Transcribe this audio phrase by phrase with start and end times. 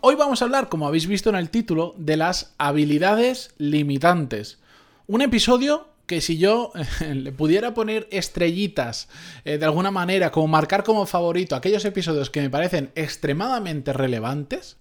[0.00, 4.58] Hoy vamos a hablar, como habéis visto en el título, de las habilidades limitantes.
[5.06, 6.72] Un episodio que si yo
[7.12, 9.08] le pudiera poner estrellitas
[9.44, 14.76] eh, de alguna manera, como marcar como favorito aquellos episodios que me parecen extremadamente relevantes,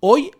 [0.00, 0.30] hoy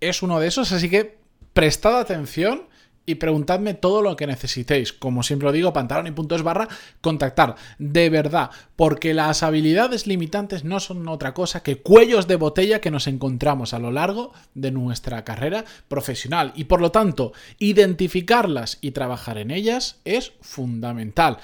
[0.00, 1.18] es uno de esos, así que
[1.52, 2.69] prestad atención
[3.06, 4.92] y preguntadme todo lo que necesitéis.
[4.92, 6.68] Como siempre lo digo, pantalón y puntos barra,
[7.00, 7.56] contactar.
[7.78, 12.90] De verdad, porque las habilidades limitantes no son otra cosa que cuellos de botella que
[12.90, 16.52] nos encontramos a lo largo de nuestra carrera profesional.
[16.54, 21.38] Y por lo tanto, identificarlas y trabajar en ellas es fundamental.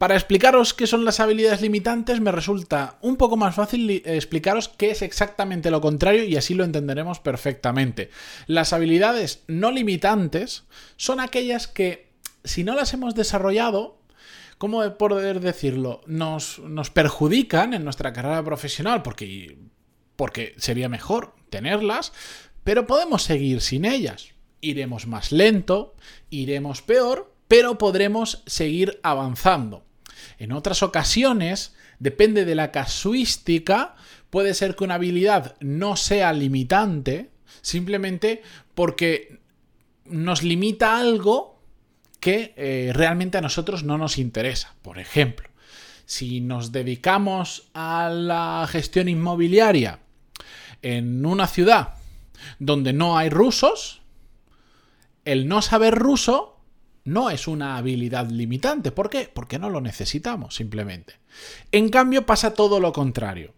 [0.00, 4.92] Para explicaros qué son las habilidades limitantes me resulta un poco más fácil explicaros qué
[4.92, 8.08] es exactamente lo contrario y así lo entenderemos perfectamente.
[8.46, 10.64] Las habilidades no limitantes
[10.96, 14.00] son aquellas que si no las hemos desarrollado,
[14.56, 16.00] ¿cómo poder decirlo?
[16.06, 19.58] Nos, nos perjudican en nuestra carrera profesional porque,
[20.16, 22.14] porque sería mejor tenerlas,
[22.64, 24.28] pero podemos seguir sin ellas.
[24.62, 25.94] Iremos más lento,
[26.30, 29.89] iremos peor, pero podremos seguir avanzando.
[30.38, 33.94] En otras ocasiones, depende de la casuística,
[34.30, 37.30] puede ser que una habilidad no sea limitante,
[37.62, 38.42] simplemente
[38.74, 39.40] porque
[40.04, 41.60] nos limita algo
[42.20, 44.74] que eh, realmente a nosotros no nos interesa.
[44.82, 45.48] Por ejemplo,
[46.04, 50.00] si nos dedicamos a la gestión inmobiliaria
[50.82, 51.94] en una ciudad
[52.58, 54.02] donde no hay rusos,
[55.24, 56.59] el no saber ruso
[57.04, 58.92] no es una habilidad limitante.
[58.92, 59.30] ¿Por qué?
[59.32, 61.14] Porque no lo necesitamos, simplemente.
[61.72, 63.54] En cambio, pasa todo lo contrario.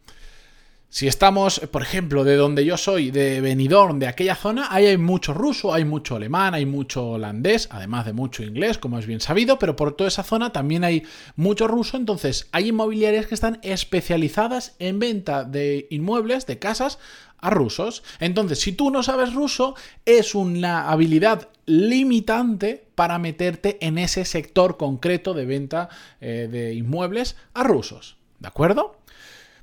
[0.88, 4.98] Si estamos, por ejemplo, de donde yo soy, de Benidorm, de aquella zona, ahí hay
[4.98, 9.22] mucho ruso, hay mucho alemán, hay mucho holandés, además de mucho inglés, como es bien
[9.22, 13.58] sabido, pero por toda esa zona también hay mucho ruso, entonces hay inmobiliarias que están
[13.62, 16.98] especializadas en venta de inmuebles, de casas,
[17.38, 18.02] a rusos.
[18.20, 19.74] Entonces, si tú no sabes ruso,
[20.04, 25.88] es una habilidad limitante para meterte en ese sector concreto de venta
[26.20, 28.16] eh, de inmuebles a rusos.
[28.38, 29.00] ¿De acuerdo?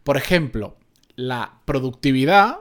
[0.04, 0.76] Por ejemplo,
[1.16, 2.58] la productividad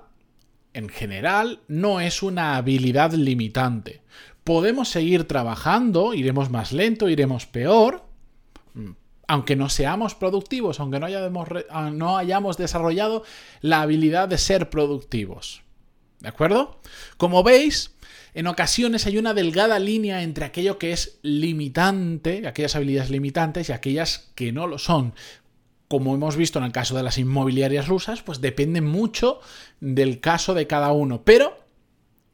[0.74, 4.02] en general no es una habilidad limitante.
[4.44, 8.04] Podemos seguir trabajando, iremos más lento, iremos peor,
[8.74, 8.90] mm,
[9.26, 13.24] aunque no seamos productivos, aunque no hayamos, ah, no hayamos desarrollado
[13.62, 15.62] la habilidad de ser productivos.
[16.20, 16.78] ¿De acuerdo?
[17.16, 17.97] Como veis,
[18.34, 23.72] en ocasiones hay una delgada línea entre aquello que es limitante, aquellas habilidades limitantes y
[23.72, 25.14] aquellas que no lo son.
[25.88, 29.40] Como hemos visto en el caso de las inmobiliarias rusas, pues depende mucho
[29.80, 31.22] del caso de cada uno.
[31.24, 31.56] Pero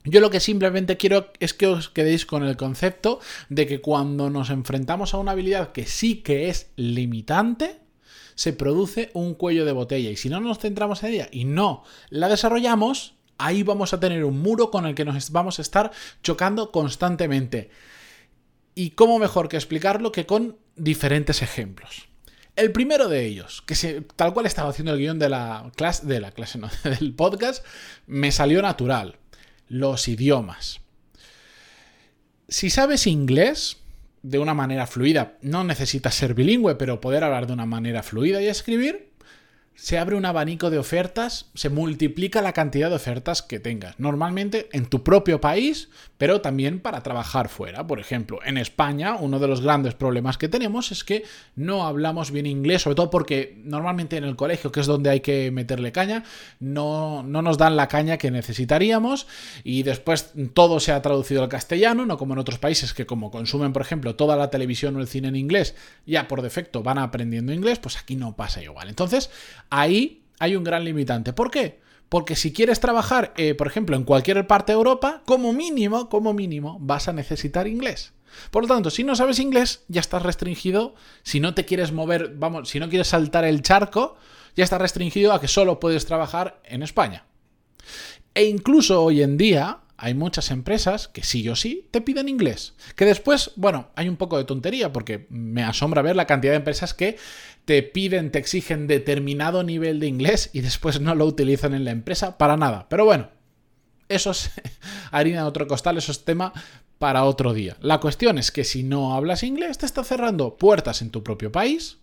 [0.04, 4.28] yo lo que simplemente quiero es que os quedéis con el concepto de que cuando
[4.28, 7.78] nos enfrentamos a una habilidad que sí que es limitante,
[8.34, 10.10] se produce un cuello de botella.
[10.10, 14.24] Y si no nos centramos en ella y no la desarrollamos, ahí vamos a tener
[14.24, 15.90] un muro con el que nos vamos a estar
[16.22, 17.70] chocando constantemente.
[18.74, 22.08] Y cómo mejor que explicarlo que con diferentes ejemplos.
[22.56, 26.06] El primero de ellos, que tal cual estaba haciendo el guion de la clase,
[26.84, 27.64] del podcast,
[28.06, 29.18] me salió natural.
[29.68, 30.80] Los idiomas.
[32.48, 33.78] Si sabes inglés
[34.22, 38.40] de una manera fluida, no necesitas ser bilingüe, pero poder hablar de una manera fluida
[38.40, 39.10] y escribir,
[39.74, 43.98] se abre un abanico de ofertas, se multiplica la cantidad de ofertas que tengas.
[43.98, 47.86] Normalmente en tu propio país, pero también para trabajar fuera.
[47.86, 51.24] Por ejemplo, en España, uno de los grandes problemas que tenemos es que
[51.56, 55.20] no hablamos bien inglés, sobre todo porque normalmente en el colegio, que es donde hay
[55.20, 56.22] que meterle caña,
[56.60, 59.26] no, no nos dan la caña que necesitaríamos
[59.64, 63.30] y después todo se ha traducido al castellano, no como en otros países que como
[63.30, 65.74] consumen, por ejemplo, toda la televisión o el cine en inglés,
[66.06, 68.88] ya por defecto van aprendiendo inglés, pues aquí no pasa igual.
[68.88, 69.30] Entonces,
[69.80, 71.32] ahí hay un gran limitante.
[71.32, 71.80] ¿Por qué?
[72.08, 76.32] Porque si quieres trabajar, eh, por ejemplo, en cualquier parte de Europa, como mínimo, como
[76.32, 78.12] mínimo, vas a necesitar inglés.
[78.50, 80.94] Por lo tanto, si no sabes inglés, ya estás restringido.
[81.22, 84.16] Si no te quieres mover, vamos, si no quieres saltar el charco,
[84.56, 87.26] ya estás restringido a que solo puedes trabajar en España.
[88.34, 92.74] E incluso hoy en día, hay muchas empresas que sí o sí te piden inglés.
[92.96, 96.58] Que después, bueno, hay un poco de tontería porque me asombra ver la cantidad de
[96.58, 97.16] empresas que
[97.64, 101.90] te piden, te exigen determinado nivel de inglés y después no lo utilizan en la
[101.90, 102.88] empresa para nada.
[102.88, 103.30] Pero bueno,
[104.08, 104.50] eso es
[105.10, 106.52] harina de otro costal, eso es tema
[106.98, 107.76] para otro día.
[107.80, 111.52] La cuestión es que si no hablas inglés, te está cerrando puertas en tu propio
[111.52, 111.98] país,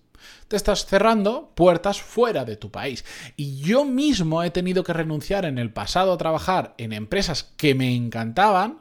[0.48, 3.06] te estás cerrando puertas fuera de tu país.
[3.36, 7.76] Y yo mismo he tenido que renunciar en el pasado a trabajar en empresas que
[7.76, 8.80] me encantaban,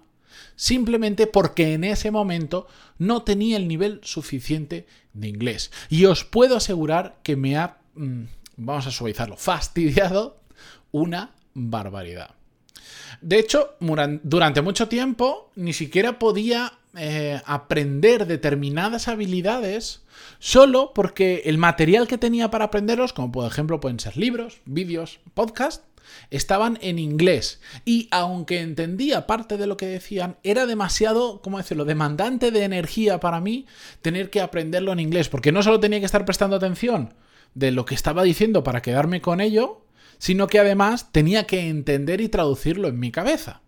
[0.56, 2.66] simplemente porque en ese momento
[2.98, 5.70] no tenía el nivel suficiente de inglés.
[5.88, 8.24] Y os puedo asegurar que me ha, mm,
[8.56, 10.40] vamos a suavizarlo, fastidiado
[10.92, 12.34] una barbaridad.
[13.20, 13.76] De hecho,
[14.22, 20.02] durante mucho tiempo ni siquiera podía eh, aprender determinadas habilidades
[20.38, 25.20] solo porque el material que tenía para aprenderlos, como por ejemplo pueden ser libros, vídeos,
[25.34, 25.84] podcasts,
[26.30, 27.60] estaban en inglés.
[27.84, 33.20] Y aunque entendía parte de lo que decían, era demasiado, ¿cómo decirlo?, demandante de energía
[33.20, 33.66] para mí
[34.02, 37.14] tener que aprenderlo en inglés, porque no solo tenía que estar prestando atención
[37.54, 39.84] de lo que estaba diciendo para quedarme con ello,
[40.18, 43.62] sino que además tenía que entender y traducirlo en mi cabeza.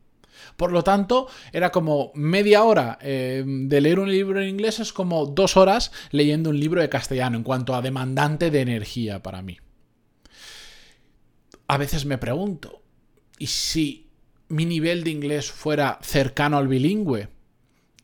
[0.57, 4.93] Por lo tanto, era como media hora eh, de leer un libro en inglés, es
[4.93, 9.43] como dos horas leyendo un libro de castellano en cuanto a demandante de energía para
[9.43, 9.59] mí.
[11.69, 12.83] A veces me pregunto,
[13.39, 14.09] ¿y si
[14.49, 17.29] mi nivel de inglés fuera cercano al bilingüe?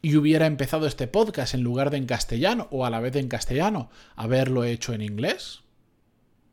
[0.01, 3.29] y hubiera empezado este podcast en lugar de en castellano o a la vez en
[3.29, 5.61] castellano, haberlo hecho en inglés?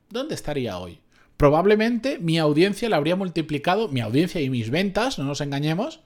[0.10, 1.00] ¿Dónde estaría hoy?
[1.46, 6.00] Probablemente mi audiencia la habría multiplicado, mi audiencia y mis ventas, no nos engañemos,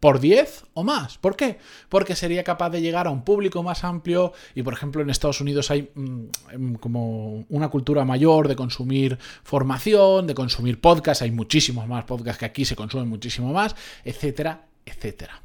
[0.00, 1.18] por 10 o más.
[1.18, 1.58] ¿Por qué?
[1.90, 5.42] Porque sería capaz de llegar a un público más amplio y, por ejemplo, en Estados
[5.42, 6.20] Unidos hay mm,
[6.50, 12.38] em, como una cultura mayor de consumir formación, de consumir podcasts, hay muchísimos más podcasts
[12.38, 15.42] que aquí se consumen muchísimo más, etcétera, etcétera.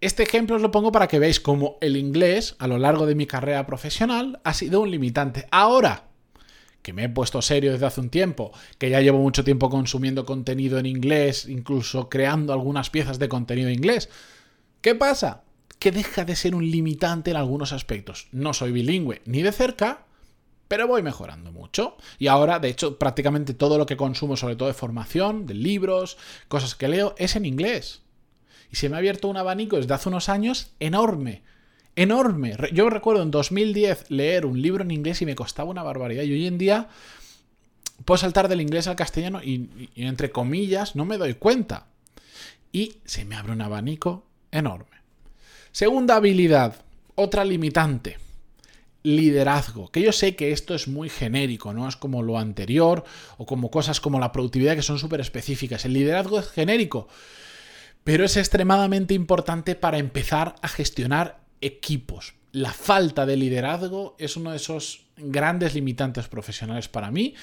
[0.00, 3.14] Este ejemplo os lo pongo para que veáis cómo el inglés a lo largo de
[3.14, 5.46] mi carrera profesional ha sido un limitante.
[5.50, 6.07] Ahora,
[6.82, 10.24] que me he puesto serio desde hace un tiempo, que ya llevo mucho tiempo consumiendo
[10.24, 14.08] contenido en inglés, incluso creando algunas piezas de contenido en inglés.
[14.80, 15.42] ¿Qué pasa?
[15.78, 18.28] Que deja de ser un limitante en algunos aspectos.
[18.32, 20.06] No soy bilingüe ni de cerca,
[20.68, 21.96] pero voy mejorando mucho.
[22.18, 26.18] Y ahora, de hecho, prácticamente todo lo que consumo, sobre todo de formación, de libros,
[26.48, 28.02] cosas que leo, es en inglés.
[28.70, 31.42] Y se me ha abierto un abanico desde hace unos años enorme
[31.98, 32.56] enorme.
[32.72, 36.22] Yo recuerdo en 2010 leer un libro en inglés y me costaba una barbaridad.
[36.22, 36.88] Y hoy en día
[38.04, 41.88] puedo saltar del inglés al castellano y, entre comillas no me doy cuenta.
[42.70, 44.98] Y se me abre un abanico enorme.
[45.72, 46.76] Segunda habilidad,
[47.16, 48.18] otra limitante.
[49.02, 53.04] Liderazgo, que yo sé que esto es muy genérico, no es como lo anterior
[53.38, 55.84] o como cosas como la productividad que son súper específicas.
[55.84, 57.08] El liderazgo es genérico,
[58.04, 62.34] pero es extremadamente importante para empezar a gestionar equipos.
[62.52, 67.34] La falta de liderazgo es uno de esos grandes limitantes profesionales para mí,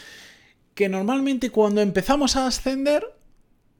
[0.73, 3.15] que normalmente cuando empezamos a ascender,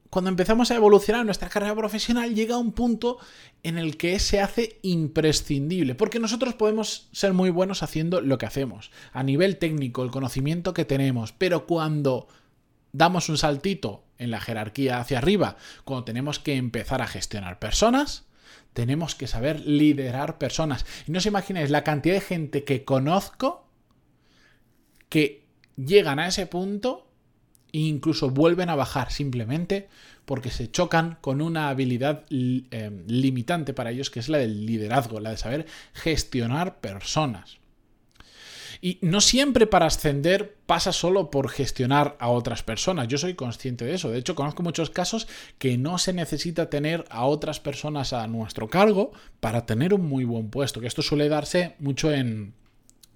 [0.10, 3.18] cuando empezamos a evolucionar nuestra carrera profesional, llega un punto
[3.64, 8.46] en el que se hace imprescindible, porque nosotros podemos ser muy buenos haciendo lo que
[8.46, 12.28] hacemos, a nivel técnico, el conocimiento que tenemos, pero cuando
[12.94, 18.26] damos un saltito en la jerarquía hacia arriba, cuando tenemos que empezar a gestionar personas,
[18.76, 20.86] tenemos que saber liderar personas.
[21.08, 23.66] Y no os imagináis la cantidad de gente que conozco
[25.08, 27.08] que llegan a ese punto
[27.72, 29.88] e incluso vuelven a bajar simplemente
[30.26, 35.22] porque se chocan con una habilidad eh, limitante para ellos que es la del liderazgo,
[35.22, 37.58] la de saber gestionar personas.
[38.86, 43.08] Y no siempre para ascender pasa solo por gestionar a otras personas.
[43.08, 44.12] Yo soy consciente de eso.
[44.12, 45.28] De hecho, conozco muchos casos
[45.58, 50.24] que no se necesita tener a otras personas a nuestro cargo para tener un muy
[50.24, 50.82] buen puesto.
[50.82, 52.54] Que esto suele darse mucho en,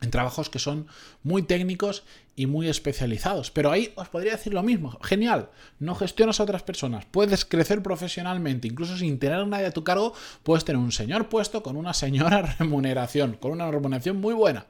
[0.09, 0.87] trabajos que son
[1.21, 2.03] muy técnicos
[2.35, 3.51] y muy especializados.
[3.51, 4.97] Pero ahí os podría decir lo mismo.
[5.03, 9.71] Genial, no gestionas a otras personas, puedes crecer profesionalmente, incluso sin tener a nadie a
[9.71, 14.33] tu cargo, puedes tener un señor puesto con una señora remuneración, con una remuneración muy
[14.33, 14.65] buena.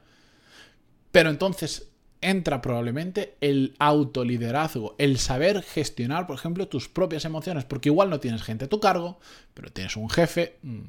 [1.12, 1.88] Pero entonces
[2.20, 8.20] entra probablemente el autoliderazgo, el saber gestionar, por ejemplo, tus propias emociones, porque igual no
[8.20, 9.18] tienes gente a tu cargo,
[9.54, 10.82] pero tienes un jefe mm,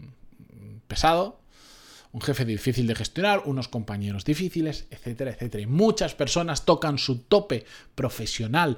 [0.87, 1.39] pesado,
[2.11, 5.63] un jefe difícil de gestionar, unos compañeros difíciles, etcétera, etcétera.
[5.63, 8.77] Y muchas personas tocan su tope profesional,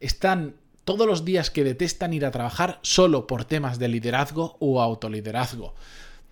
[0.00, 4.82] están todos los días que detestan ir a trabajar solo por temas de liderazgo o
[4.82, 5.74] autoliderazgo.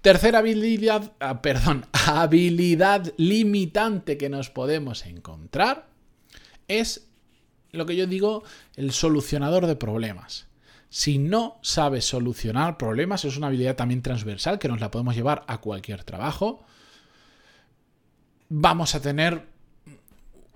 [0.03, 5.89] Tercera habilidad, ah, perdón, habilidad limitante que nos podemos encontrar
[6.67, 7.09] es
[7.71, 8.43] lo que yo digo
[8.75, 10.49] el solucionador de problemas.
[10.91, 15.45] Si no sabes solucionar problemas, es una habilidad también transversal que nos la podemos llevar
[15.47, 16.65] a cualquier trabajo.
[18.49, 19.52] Vamos a tener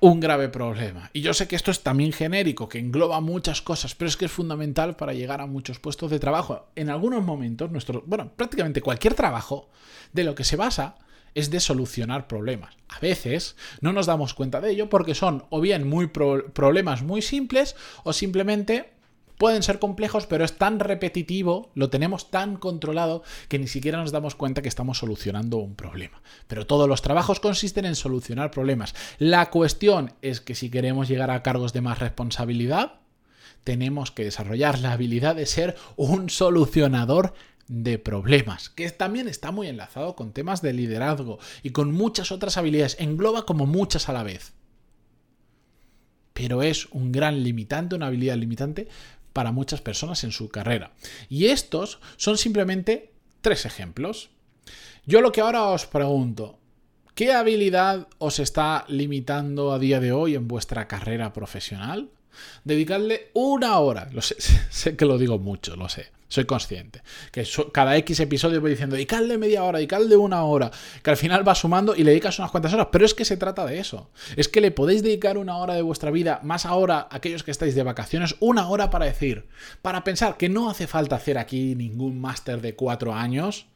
[0.00, 1.10] un grave problema.
[1.12, 4.26] Y yo sé que esto es también genérico, que engloba muchas cosas, pero es que
[4.26, 6.68] es fundamental para llegar a muchos puestos de trabajo.
[6.76, 9.68] En algunos momentos, nuestro, bueno, prácticamente cualquier trabajo
[10.12, 10.96] de lo que se basa
[11.34, 12.74] es de solucionar problemas.
[12.88, 17.20] A veces no nos damos cuenta de ello porque son o bien muy problemas muy
[17.20, 18.95] simples o simplemente
[19.38, 24.12] pueden ser complejos, pero es tan repetitivo, lo tenemos tan controlado que ni siquiera nos
[24.12, 26.22] damos cuenta que estamos solucionando un problema.
[26.46, 28.94] Pero todos los trabajos consisten en solucionar problemas.
[29.18, 33.00] La cuestión es que si queremos llegar a cargos de más responsabilidad,
[33.64, 37.34] tenemos que desarrollar la habilidad de ser un solucionador
[37.68, 42.56] de problemas, que también está muy enlazado con temas de liderazgo y con muchas otras
[42.56, 44.52] habilidades, engloba como muchas a la vez.
[46.32, 48.88] Pero es un gran limitante, una habilidad limitante
[49.36, 50.92] para muchas personas en su carrera.
[51.28, 53.12] Y estos son simplemente
[53.42, 54.30] tres ejemplos.
[55.04, 56.58] Yo lo que ahora os pregunto,
[57.14, 62.08] ¿qué habilidad os está limitando a día de hoy en vuestra carrera profesional?
[62.64, 64.36] Dedicarle una hora, lo sé,
[64.70, 67.02] sé que lo digo mucho, lo sé, soy consciente.
[67.32, 70.70] Que cada X episodio voy diciendo, dedicadle media hora, dedicadle una hora.
[71.02, 72.88] Que al final va sumando y le dedicas unas cuantas horas.
[72.90, 74.10] Pero es que se trata de eso.
[74.36, 77.74] Es que le podéis dedicar una hora de vuestra vida, más ahora aquellos que estáis
[77.74, 79.46] de vacaciones, una hora para decir,
[79.82, 83.66] para pensar que no hace falta hacer aquí ningún máster de cuatro años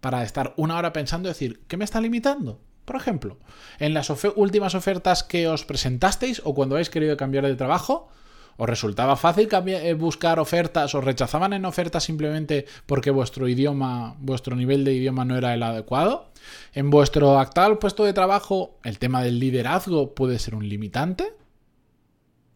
[0.00, 2.60] para estar una hora pensando y decir, ¿qué me está limitando?
[2.84, 3.38] Por ejemplo,
[3.78, 8.08] en las últimas ofertas que os presentasteis o cuando habéis querido cambiar de trabajo,
[8.56, 10.94] ¿Os resultaba fácil eh, buscar ofertas?
[10.94, 15.62] ¿Os rechazaban en ofertas simplemente porque vuestro idioma, vuestro nivel de idioma no era el
[15.62, 16.30] adecuado?
[16.74, 21.32] ¿En vuestro actual puesto de trabajo el tema del liderazgo puede ser un limitante?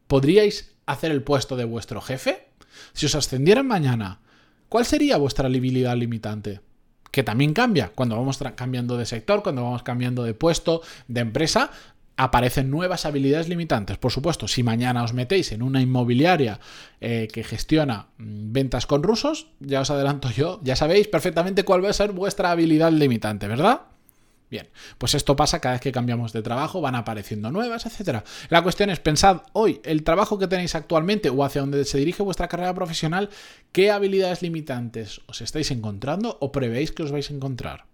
[0.06, 2.48] ¿Podríais hacer el puesto de vuestro jefe?
[2.92, 4.20] Si os ascendieran mañana,
[4.68, 6.60] ¿cuál sería vuestra habilidad limitante?
[7.14, 11.70] que también cambia cuando vamos cambiando de sector, cuando vamos cambiando de puesto, de empresa,
[12.16, 13.98] aparecen nuevas habilidades limitantes.
[13.98, 16.60] Por supuesto, si mañana os metéis en una inmobiliaria
[17.00, 21.84] eh, que gestiona mm, ventas con rusos, ya os adelanto yo, ya sabéis perfectamente cuál
[21.84, 23.82] va a ser vuestra habilidad limitante, ¿verdad?
[24.50, 24.68] Bien,
[24.98, 28.22] pues esto pasa cada vez que cambiamos de trabajo, van apareciendo nuevas, etc.
[28.50, 32.22] La cuestión es, pensad hoy, el trabajo que tenéis actualmente o hacia donde se dirige
[32.22, 33.30] vuestra carrera profesional,
[33.72, 37.86] ¿qué habilidades limitantes os estáis encontrando o prevéis que os vais a encontrar?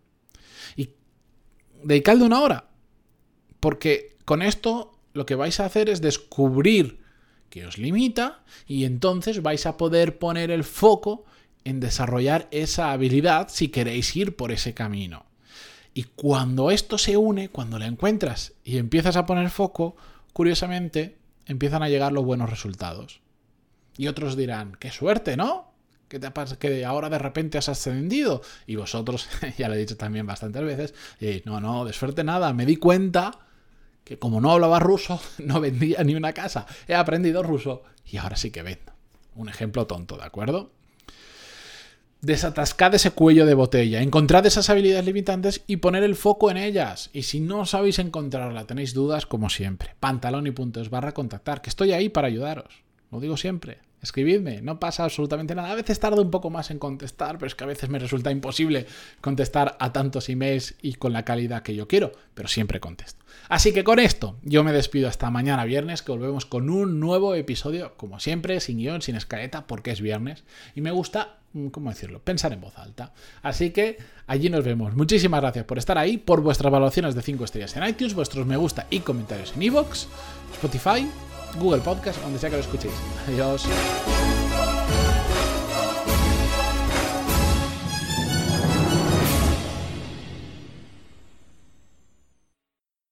[0.76, 0.90] Y
[1.82, 2.69] dedicadle una hora
[3.60, 7.00] porque con esto lo que vais a hacer es descubrir
[7.50, 11.24] que os limita y entonces vais a poder poner el foco
[11.64, 15.26] en desarrollar esa habilidad si queréis ir por ese camino.
[15.92, 19.96] Y cuando esto se une, cuando la encuentras y empiezas a poner foco,
[20.32, 23.20] curiosamente empiezan a llegar los buenos resultados.
[23.96, 25.72] Y otros dirán, qué suerte, ¿no?
[26.08, 28.40] Que, te que ahora de repente has ascendido.
[28.66, 30.94] Y vosotros, ya lo he dicho también bastantes veces,
[31.44, 33.40] no, no, de suerte nada, me di cuenta
[34.10, 36.66] que como no hablaba ruso, no vendía ni una casa.
[36.88, 38.92] He aprendido ruso y ahora sí que vendo.
[39.36, 40.72] Un ejemplo tonto, ¿de acuerdo?
[42.20, 47.10] Desatascad ese cuello de botella, encontrad esas habilidades limitantes y poner el foco en ellas.
[47.12, 49.94] Y si no sabéis encontrarla, tenéis dudas, como siempre.
[50.00, 52.82] Pantalón y puntos barra contactar, que estoy ahí para ayudaros.
[53.10, 53.78] Lo digo siempre.
[54.02, 55.72] Escribidme, no pasa absolutamente nada.
[55.72, 58.30] A veces tardo un poco más en contestar, pero es que a veces me resulta
[58.30, 58.86] imposible
[59.20, 63.24] contestar a tantos emails y con la calidad que yo quiero, pero siempre contesto.
[63.50, 67.34] Así que con esto yo me despido hasta mañana viernes, que volvemos con un nuevo
[67.34, 71.90] episodio, como siempre, sin guion, sin escaleta, porque es viernes y me gusta, mm, ¿cómo
[71.90, 73.12] decirlo?, pensar en voz alta.
[73.42, 74.96] Así que allí nos vemos.
[74.96, 78.56] Muchísimas gracias por estar ahí, por vuestras evaluaciones de 5 estrellas en iTunes, vuestros me
[78.56, 80.06] gusta y comentarios en iVoox,
[80.54, 81.06] Spotify
[81.56, 82.94] Google Podcast, donde sea que lo escuchéis.
[83.28, 83.66] Adiós.